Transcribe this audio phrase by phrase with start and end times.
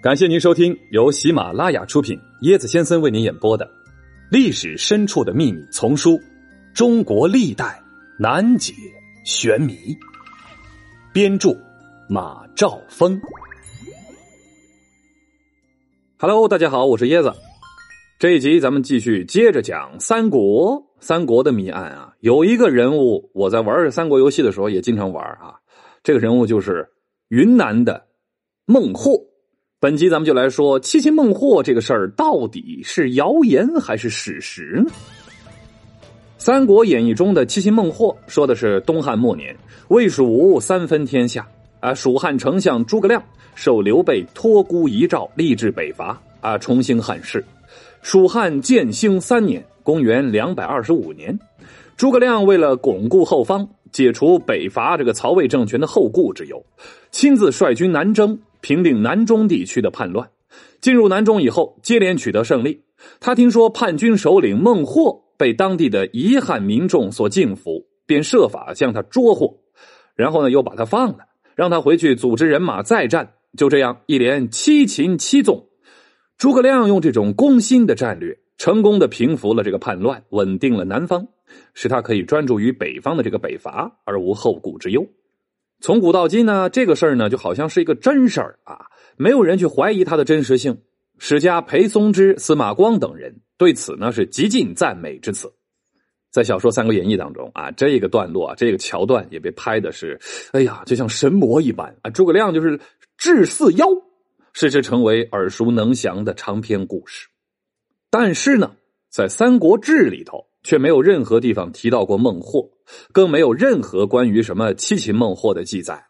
[0.00, 3.66] 感谢您收听由喜马拉雅出品、椰子先生为您演播的
[4.30, 6.12] 《历史深处的秘密》丛书
[6.72, 7.82] 《中国历代
[8.16, 8.72] 难解
[9.24, 9.72] 玄谜》，
[11.12, 11.50] 编著
[12.08, 13.20] 马兆峰。
[16.16, 17.32] Hello，大家好，我是椰子。
[18.20, 20.80] 这一集咱们继续接着讲三国。
[21.00, 25.56] 三国的谜案啊，有一个人物，我在玩三国游戏的时候也经常玩啊。
[26.04, 26.88] 这个人物就是
[27.30, 28.06] 云南的
[28.64, 29.27] 孟获。
[29.80, 34.90] 本集咱们就来说七擒孟获这个事儿，到底是谣言还是史实呢？
[36.36, 41.46] 《三国演义》中的七擒孟获说的是东汉末年，魏蜀三分天下
[41.78, 43.22] 啊，蜀汉丞相诸葛亮
[43.54, 47.44] 受刘备托孤遗诏，立志北伐啊，重兴汉室。
[48.02, 51.38] 蜀汉建兴三年，公元两百二十五年，
[51.96, 56.60] 诸葛亮为了巩固后方，解除北伐这个曹魏政权的后顾之忧，
[57.12, 58.40] 亲自率军南征。
[58.60, 60.30] 平定南中地区的叛乱，
[60.80, 62.82] 进入南中以后，接连取得胜利。
[63.20, 69.60] 他听说叛军首领孟获被当地的遗汉民众所敬服，便设法将他捉获，
[70.16, 71.18] 然后呢又把他放了，
[71.54, 73.34] 让他回去组织人马再战。
[73.56, 75.68] 就这样一连七擒七纵，
[76.36, 81.26] 诸葛亮用这种攻心的战略，成功的平服了这个叛乱，稳定了南方，
[81.72, 85.06] 使他可以专注于北方的这个北伐，而无后顾之忧。
[85.80, 90.76] 从古到今呢，这个事儿呢就好像是一个真事儿啊，没有人去怀疑它的真实性。
[91.18, 95.52] 史家裴松之、司马光等人对此呢是极尽赞美之词。
[96.30, 100.18] 在小说《三国演义》当中啊，这个段落啊，这个桥段也被拍的是，
[100.52, 102.10] 哎呀，就像神魔一般啊！
[102.10, 102.78] 诸葛亮就是
[103.16, 103.86] 智似妖，
[104.52, 107.28] 使之成为耳熟能详的长篇故事。
[108.10, 108.72] 但是呢，
[109.08, 110.47] 在《三国志》里头。
[110.68, 112.68] 却没有任何地方提到过孟获，
[113.10, 116.02] 更没有任何关于什么七擒孟获的记载了。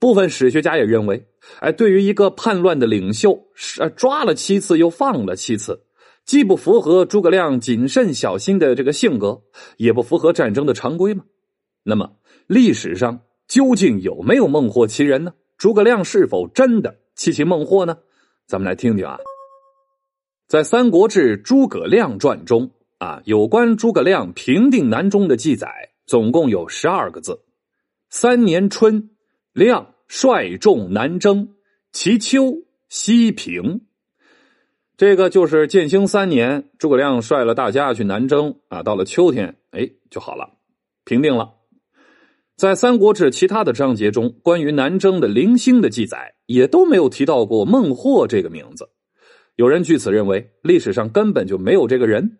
[0.00, 1.24] 部分史学家也认为，
[1.60, 5.84] 哎，对于一个叛乱的领袖，是抓了七次又放了七次，
[6.24, 9.40] 既不符合诸葛亮谨慎小心的这个性格，
[9.76, 11.22] 也不符合战争的常规吗？
[11.84, 12.10] 那么，
[12.48, 15.32] 历史上究竟有没有孟获其人呢？
[15.56, 17.98] 诸葛亮是否真的七擒孟获呢？
[18.48, 19.16] 咱们来听听啊，
[20.48, 22.72] 在《三国志·诸葛亮传》中。
[22.98, 27.40] 啊，有关诸葛亮平定南中的记载，总共有十二个字。
[28.08, 29.10] 三年春，
[29.52, 31.54] 亮率众南征，
[31.92, 33.82] 其秋西平。
[34.96, 38.82] 这个就是建兴三年，诸葛亮率了大家去南征啊。
[38.82, 40.54] 到了秋天，哎，就好了，
[41.04, 41.52] 平定了。
[42.56, 48.88] 在《三国志》其他的章节中，关于南征的零星的记载，也都没有提到过孟获这个名字。
[49.56, 52.38] 有人据此认为，历史上根本就没有这个人。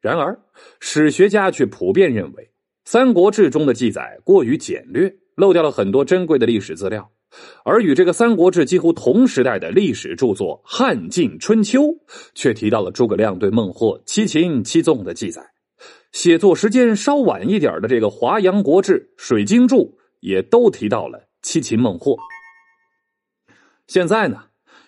[0.00, 0.38] 然而，
[0.78, 2.44] 史学家却普遍认为，
[2.84, 7.10] 《三国志》中的记载过于简略，漏掉了很多珍贵的历史资料。
[7.64, 11.82] 而与这个《三国志》几乎同时代的历史著作《汉晋春秋》，
[12.32, 15.42] 却提到了诸葛亮对孟获七擒七纵的记载。
[16.12, 19.76] 写作时间稍晚一点的这个《华阳国志》《水经注》，
[20.20, 22.16] 也都提到了七擒孟获。
[23.88, 24.44] 现在呢，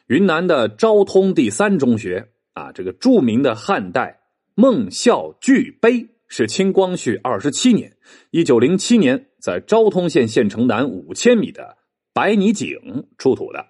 [0.07, 4.20] 云南的昭通第三中学啊，这个著名的汉代。
[4.55, 7.97] 孟孝巨碑是清光绪二十七年
[8.31, 11.79] （一九零七年）在昭通县县城南五千米的
[12.13, 13.67] 白泥井出土的。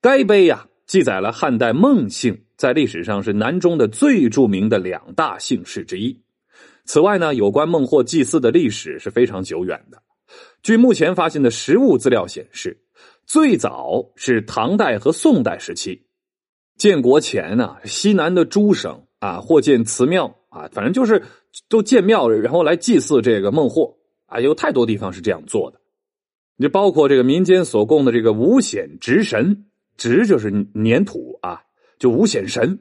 [0.00, 6.22] 该碑呀，记载了汉代孟姓在历史上是南中的最著名的两大姓氏之一。
[6.84, 10.00] 此外呢，有关孟获祭祀的历史是非常久远的。
[10.62, 12.84] 据目前发现的实物资料显示，
[13.26, 16.06] 最早是唐代和宋代时期。
[16.76, 19.05] 建国前呢，西南的诸省。
[19.18, 21.22] 啊，或建祠庙啊，反正就是
[21.68, 23.96] 都建庙，然后来祭祀这个孟获
[24.26, 24.40] 啊。
[24.40, 25.80] 有太多地方是这样做的，
[26.58, 29.66] 就包括这个民间所供的这个五显直神，
[29.96, 31.62] 直就是粘土啊，
[31.98, 32.78] 就五显神。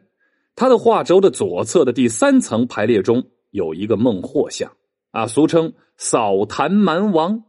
[0.55, 4.71] 他的画轴的左侧的第三层排列中有一个孟获像
[5.11, 7.43] 啊，俗称扫坛蛮王。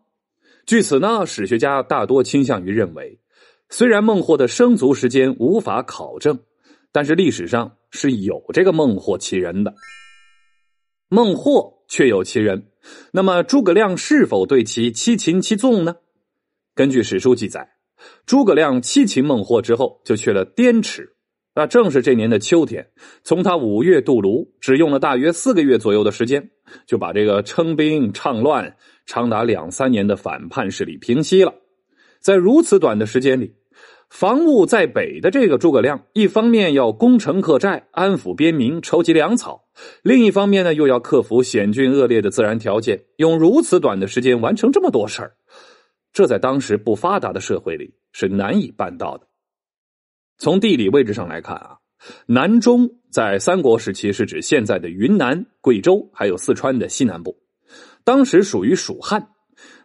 [0.64, 3.18] 据此呢，史学家大多倾向于认为，
[3.68, 6.38] 虽然孟获的生卒时间无法考证。
[6.96, 9.74] 但是历史上是有这个孟获其人的，
[11.10, 12.68] 孟获确有其人。
[13.12, 15.96] 那么诸葛亮是否对其七擒七纵呢？
[16.74, 17.68] 根据史书记载，
[18.24, 21.14] 诸葛亮七擒孟获之后，就去了滇池。
[21.54, 22.88] 那正是这年的秋天，
[23.22, 26.48] 从他五月渡泸，只用了大约四个月左右的时间，
[26.86, 31.52] 就把这个称兵倡乱长达两三年的反叛势力平息了。
[32.20, 33.54] 在如此短的时间里。
[34.08, 39.64] 防务在北的这个诸葛亮，一方面要攻城克寨、安抚边民、筹集粮草；
[40.02, 45.32] 另一方面呢，又要克服险峻恶劣的自然条件，用如此短的时间完成这么多事儿，
[46.12, 49.26] 这在当时不发达的社会里是难以办到的。
[50.38, 51.78] 从地理位置上来看啊，
[52.26, 57.36] 南中在三国时期是指现在的云南、贵州还有四川的西南部，
[58.04, 59.30] 当时属于蜀汉。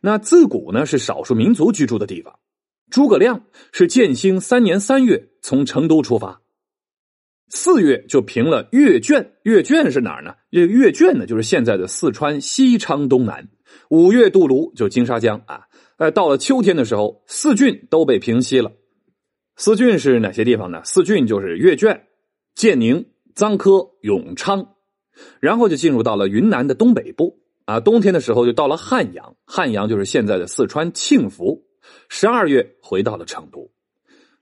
[0.01, 2.38] 那自古呢是少数民族居住的地方。
[2.91, 6.41] 诸葛亮是建兴三年三月从成都出发，
[7.47, 9.31] 四月就平了越卷。
[9.43, 10.35] 越卷是哪儿呢？
[10.51, 13.47] 这越卷呢就是现在的四川西昌东南。
[13.89, 15.61] 五月渡泸，就金沙江啊。
[15.97, 18.73] 呃，到了秋天的时候，四郡都被平息了。
[19.55, 20.81] 四郡是哪些地方呢？
[20.83, 22.07] 四郡就是越卷、
[22.55, 24.75] 建宁、臧科、永昌，
[25.39, 27.79] 然后就进入到了云南的东北部啊。
[27.79, 31.70] 冬天的时候就到了汉阳，汉阳就是现在的四川庆福。
[32.10, 33.72] 十二月回到了成都。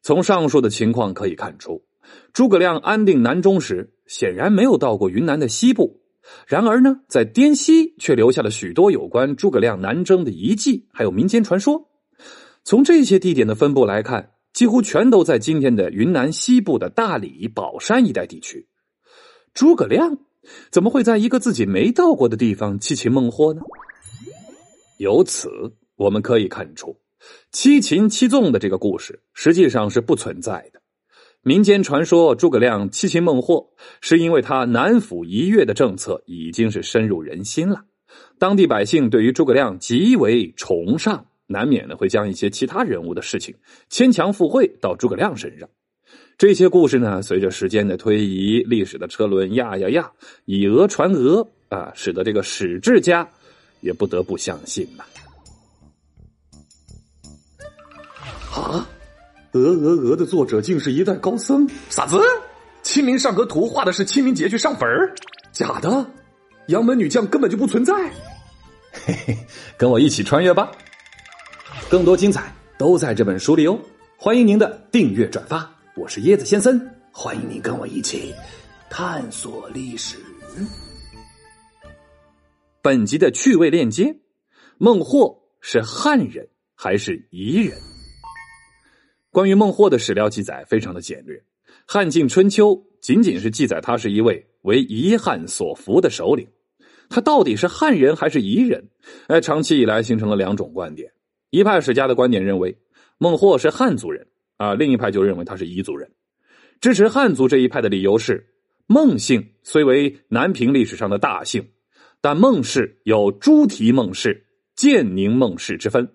[0.01, 1.83] 从上述的情况可以看出，
[2.33, 6.01] 诸葛亮安定南中时，显然没有到过云南的西部。
[6.47, 11.89] 然而呢，在滇西却留下了许多有关诸葛亮南征的遗迹，还有民间传说。
[12.63, 18.68] 从这些地点的分布来看，几乎全都在今天的云南西部的大理、保山一带地区。
[19.53, 20.18] 诸葛亮
[20.69, 23.62] 怎么会在一个自己没到过的地方七擒孟获呢？
[24.97, 25.50] 由此
[25.95, 26.95] 我们可以看出，
[27.51, 30.81] 七擒七纵的这个故事实际上是不存在的。
[31.42, 33.69] 民间传说诸葛亮七擒孟获，
[34.01, 37.86] 是因为他南抚一越的政策已经是深入人心了，
[38.38, 43.56] 当地百姓对于诸葛亮极为崇尚，难免呢会将一些其他人物的事情
[43.89, 45.69] 牵强附会到诸葛亮身上。
[46.38, 50.12] 这些故事呢，随着时间的推移，历史的车轮呀呀呀，
[50.45, 53.27] 以讹传讹啊，使得这个史志家
[53.81, 55.06] 也不得不相信了。
[59.53, 61.67] 鹅鹅鹅的作者竟是一代高僧？
[61.89, 62.17] 啥子？
[62.83, 64.87] 《清明上河图》画的是清明节去上坟？
[65.51, 66.05] 假的！
[66.67, 67.93] 杨门女将根本就不存在。
[68.91, 69.37] 嘿嘿，
[69.75, 70.71] 跟我一起穿越吧！
[71.89, 73.79] 更多精彩都在这本书里哦！
[74.17, 75.67] 欢迎您的订阅转发。
[75.95, 76.79] 我是椰子先生，
[77.11, 78.33] 欢迎您跟我一起
[78.87, 80.17] 探索历史。
[82.83, 84.15] 本集的趣味链接：
[84.77, 87.75] 孟获是汉人还是夷人？
[89.31, 91.37] 关于孟获的史料记载非常的简略，
[91.85, 96.47] 《汉晋春秋》仅仅是记载他是一位为夷汉所服的首领，
[97.09, 98.89] 他到底是汉人还是夷人？
[99.27, 101.11] 哎，长期以来形成了两种观点，
[101.51, 102.75] 一派史家的观点认为
[103.19, 104.25] 孟获是汉族人
[104.57, 106.09] 啊，另一派就认为他是彝族人。
[106.81, 108.47] 支持汉族这一派的理由是，
[108.87, 111.69] 孟姓虽为南平历史上的大姓，
[112.19, 116.09] 但孟氏有朱提孟氏、建宁孟氏之分。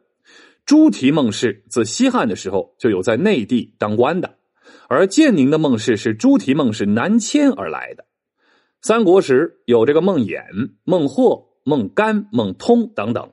[0.67, 4.39] 朱提孟氏自西汉的时候就有在内地当官的，
[4.89, 8.07] 而建宁的孟氏是朱提孟氏南迁而来的。
[8.81, 10.43] 三国时有这个孟衍、
[10.85, 13.33] 孟获、孟干、孟通等等。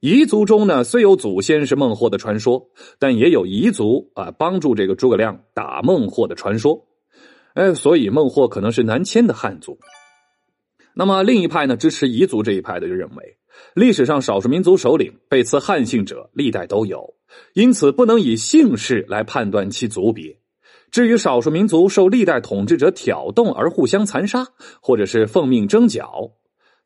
[0.00, 6.86] 彝族中呢，虽有祖先是孟获的传说，但也有彝族啊帮助这个诸葛亮打孟获的传说。
[7.54, 9.78] 哎，所以孟获可能是南迁的汉族。
[10.94, 13.38] 那么另一派呢，支持彝族这一派的就认为。
[13.74, 17.14] 历史上少数民族首领被赐汉姓者历代都有，
[17.52, 20.38] 因此不能以姓氏来判断其族别。
[20.90, 24.46] 至于少数民族受历代统治者挑动而互相残杀，
[24.80, 26.30] 或者是奉命征剿，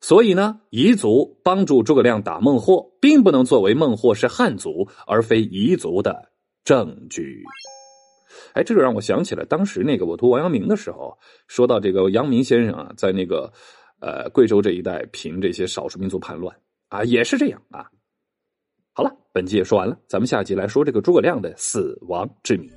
[0.01, 6.31] 所以呢，彝族帮助诸葛亮打孟获，并不能作为孟获是汉族而非彝族的
[6.65, 7.41] 证据。
[8.53, 13.53] 哎，这就让我想起了当时那个我读王阳明的时候，说到这个阳明先生啊，在那个。
[14.01, 16.55] 呃，贵州这一带凭这些少数民族叛乱
[16.89, 17.89] 啊，也是这样啊。
[18.93, 22.69] 好了，本集也说完了，咱们下集来说这个诸葛亮的死亡之谜。